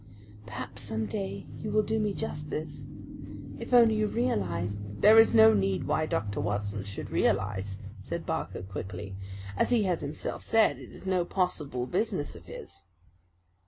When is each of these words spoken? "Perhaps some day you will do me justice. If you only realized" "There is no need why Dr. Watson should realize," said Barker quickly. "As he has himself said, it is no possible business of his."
"Perhaps 0.47 0.81
some 0.81 1.05
day 1.05 1.45
you 1.59 1.69
will 1.69 1.83
do 1.83 1.99
me 1.99 2.11
justice. 2.11 2.87
If 3.59 3.71
you 3.71 3.77
only 3.77 4.03
realized" 4.03 4.79
"There 5.03 5.19
is 5.19 5.35
no 5.35 5.53
need 5.53 5.83
why 5.83 6.07
Dr. 6.07 6.39
Watson 6.39 6.83
should 6.83 7.11
realize," 7.11 7.77
said 8.01 8.25
Barker 8.25 8.63
quickly. 8.63 9.15
"As 9.55 9.69
he 9.69 9.83
has 9.83 10.01
himself 10.01 10.41
said, 10.41 10.79
it 10.79 10.89
is 10.89 11.05
no 11.05 11.23
possible 11.23 11.85
business 11.85 12.35
of 12.35 12.47
his." 12.47 12.81